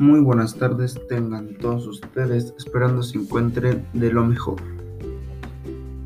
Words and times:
Muy 0.00 0.20
buenas 0.20 0.54
tardes 0.54 0.98
tengan 1.10 1.56
todos 1.56 1.86
ustedes, 1.86 2.54
esperando 2.56 3.02
se 3.02 3.18
encuentren 3.18 3.84
de 3.92 4.10
lo 4.10 4.24
mejor. 4.24 4.56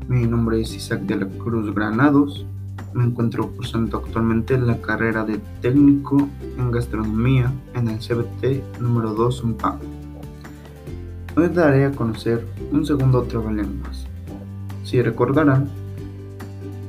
Mi 0.09 0.27
nombre 0.27 0.59
es 0.59 0.75
Isaac 0.75 1.03
de 1.03 1.15
la 1.15 1.27
Cruz 1.29 1.73
Granados. 1.73 2.45
Me 2.93 3.05
encuentro 3.05 3.49
cursando 3.55 3.99
actualmente 3.99 4.57
la 4.57 4.81
carrera 4.81 5.23
de 5.23 5.39
técnico 5.61 6.27
en 6.57 6.71
gastronomía 6.71 7.53
en 7.73 7.87
el 7.87 7.99
CBT 7.99 8.81
número 8.81 9.13
2 9.13 9.43
UNPAM. 9.43 9.79
Hoy 11.37 11.47
daré 11.47 11.85
a 11.85 11.91
conocer 11.91 12.45
un 12.73 12.85
segundo 12.85 13.23
trabalenguas. 13.23 14.07
Si 14.83 15.01
recordarán, 15.01 15.69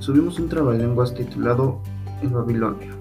subimos 0.01 0.41
un 0.41 0.49
trabalenguas 0.49 1.15
titulado 1.15 1.79
El 2.21 2.31
Babilonia. 2.31 2.97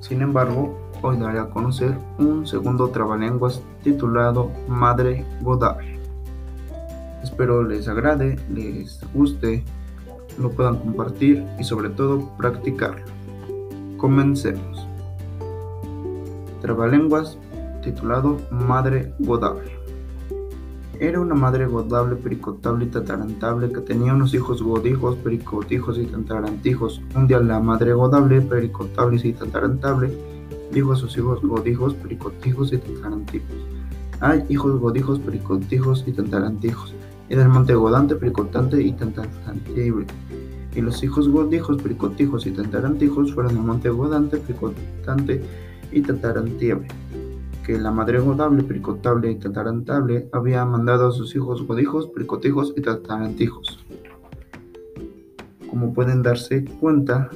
Sin 0.00 0.22
embargo, 0.22 0.87
hoy 1.02 1.16
daré 1.16 1.38
a 1.38 1.50
conocer 1.50 1.96
un 2.18 2.46
segundo 2.46 2.88
trabalenguas 2.88 3.62
titulado 3.82 4.50
Madre 4.68 5.24
Godable. 5.42 5.98
Espero 7.22 7.62
les 7.62 7.88
agrade, 7.88 8.38
les 8.52 9.00
guste, 9.12 9.64
lo 10.38 10.50
puedan 10.50 10.78
compartir 10.78 11.44
y 11.58 11.64
sobre 11.64 11.90
todo 11.90 12.30
practicarlo. 12.36 13.04
Comencemos. 13.96 14.86
Trabalenguas 16.60 17.38
titulado 17.82 18.38
Madre 18.50 19.12
Godable. 19.18 19.78
Era 21.00 21.20
una 21.20 21.36
madre 21.36 21.66
godable, 21.66 22.16
pericotable 22.16 22.86
y 22.86 22.88
tatarantable 22.88 23.70
que 23.72 23.80
tenía 23.80 24.14
unos 24.14 24.34
hijos 24.34 24.60
godijos, 24.60 25.14
pericotijos 25.16 25.96
y 25.96 26.06
tatarantijos. 26.06 27.00
Un 27.14 27.28
día 27.28 27.38
la 27.38 27.60
madre 27.60 27.92
godable, 27.92 28.40
pericotable 28.40 29.20
y 29.22 29.32
tatarantable 29.32 30.37
dijo 30.72 30.92
a 30.92 30.96
sus 30.96 31.16
hijos 31.16 31.40
godijos, 31.42 31.94
pericotijos 31.94 32.72
y 32.72 32.78
tantarantijos. 32.78 33.56
Hay 34.20 34.44
hijos 34.48 34.78
godijos, 34.80 35.18
pericotijos 35.20 36.04
y 36.06 36.12
tantarantijos, 36.12 36.94
y 37.28 37.36
del 37.36 37.48
monte 37.48 37.74
godante, 37.74 38.16
pericotante 38.16 38.82
y 38.82 38.92
tantarantible. 38.92 40.06
Y 40.74 40.80
los 40.80 41.02
hijos 41.02 41.28
godijos, 41.28 41.80
pericotijos 41.80 42.46
y 42.46 42.50
tantarantijos 42.50 43.32
fueron 43.32 43.54
del 43.54 43.64
monte 43.64 43.88
godante, 43.90 44.38
pericotante 44.38 45.42
y 45.92 46.02
tantarantible. 46.02 46.88
Que 47.64 47.78
la 47.78 47.90
madre 47.90 48.18
godable, 48.18 48.62
pericotable 48.62 49.30
y 49.30 49.36
tantarantable 49.36 50.28
había 50.32 50.64
mandado 50.64 51.08
a 51.08 51.12
sus 51.12 51.34
hijos 51.36 51.66
godijos, 51.66 52.08
pericotijos 52.08 52.72
y 52.76 52.80
tantarantijos. 52.80 53.84
Como 55.68 55.92
pueden 55.92 56.22
darse 56.22 56.64
cuenta, 56.80 57.28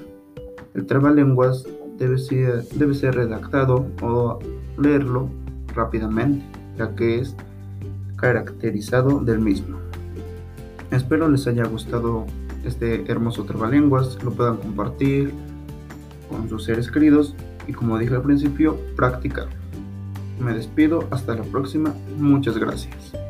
el 0.75 0.87
trabalenguas 0.87 1.67
debe 2.09 2.95
ser, 2.95 3.15
redactado 3.15 3.87
o 4.01 4.39
leerlo 4.79 5.29
rápidamente, 5.75 6.45
ya 6.77 6.95
que 6.95 7.21
es 7.21 7.37
caracterizado 8.17 9.21
del 9.21 9.41
mismo. 9.41 9.79
Espero 10.91 11.29
les 11.29 11.47
haya 11.47 11.65
gustado 11.65 12.27
este 12.65 13.11
hermoso 13.11 13.45
trabalenguas, 13.45 14.23
lo 14.23 14.33
puedan 14.33 14.57
compartir 14.57 15.33
con 16.29 16.49
sus 16.49 16.65
seres 16.65 16.91
queridos 16.91 17.35
y 17.67 17.73
como 17.73 17.99
dije 17.99 18.15
al 18.15 18.23
principio, 18.23 18.79
practicar. 18.97 19.49
Me 20.41 20.53
despido, 20.55 21.07
hasta 21.11 21.35
la 21.35 21.43
próxima, 21.45 21.95
muchas 22.19 22.59
gracias. 22.59 23.22